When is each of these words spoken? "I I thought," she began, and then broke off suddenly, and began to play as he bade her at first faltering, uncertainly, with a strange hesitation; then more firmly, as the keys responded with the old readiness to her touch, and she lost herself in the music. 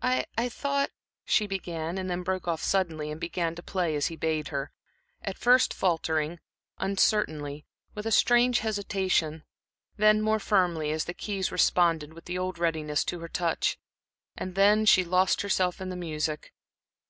"I 0.00 0.24
I 0.38 0.48
thought," 0.48 0.88
she 1.26 1.46
began, 1.46 1.98
and 1.98 2.08
then 2.08 2.22
broke 2.22 2.48
off 2.48 2.62
suddenly, 2.62 3.10
and 3.10 3.20
began 3.20 3.54
to 3.54 3.62
play 3.62 3.94
as 3.96 4.06
he 4.06 4.16
bade 4.16 4.48
her 4.48 4.72
at 5.20 5.36
first 5.36 5.74
faltering, 5.74 6.40
uncertainly, 6.78 7.66
with 7.94 8.06
a 8.06 8.10
strange 8.10 8.60
hesitation; 8.60 9.44
then 9.98 10.22
more 10.22 10.40
firmly, 10.40 10.90
as 10.90 11.04
the 11.04 11.12
keys 11.12 11.52
responded 11.52 12.14
with 12.14 12.24
the 12.24 12.38
old 12.38 12.58
readiness 12.58 13.04
to 13.04 13.18
her 13.20 13.28
touch, 13.28 13.78
and 14.38 14.88
she 14.88 15.04
lost 15.04 15.42
herself 15.42 15.82
in 15.82 15.90
the 15.90 15.96
music. 15.96 16.54